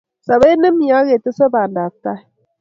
sobet 0.25 0.59
emyee 0.69 0.97
akatesei 0.99 1.51
bandab 1.53 1.93
tai 2.03 2.21